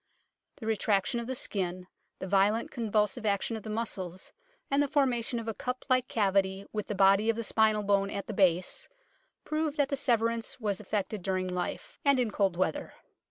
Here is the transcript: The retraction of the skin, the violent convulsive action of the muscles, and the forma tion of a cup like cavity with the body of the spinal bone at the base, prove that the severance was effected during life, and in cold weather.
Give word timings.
The 0.55 0.65
retraction 0.65 1.19
of 1.19 1.27
the 1.27 1.35
skin, 1.35 1.85
the 2.17 2.25
violent 2.25 2.71
convulsive 2.71 3.23
action 3.23 3.55
of 3.55 3.61
the 3.61 3.69
muscles, 3.69 4.31
and 4.71 4.81
the 4.81 4.87
forma 4.87 5.21
tion 5.21 5.37
of 5.39 5.47
a 5.47 5.53
cup 5.53 5.85
like 5.91 6.07
cavity 6.07 6.65
with 6.73 6.87
the 6.87 6.95
body 6.95 7.29
of 7.29 7.35
the 7.35 7.43
spinal 7.43 7.83
bone 7.83 8.09
at 8.09 8.25
the 8.25 8.33
base, 8.33 8.89
prove 9.43 9.77
that 9.77 9.89
the 9.89 9.95
severance 9.95 10.59
was 10.59 10.79
effected 10.81 11.21
during 11.21 11.47
life, 11.49 11.99
and 12.03 12.19
in 12.19 12.31
cold 12.31 12.57
weather. 12.57 12.93